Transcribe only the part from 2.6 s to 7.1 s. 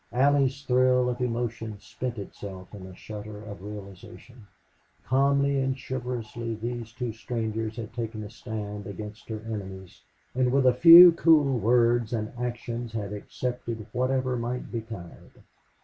in a shudder of realization. Calmly and chivalrously these